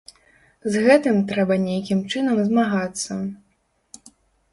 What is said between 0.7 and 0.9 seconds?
З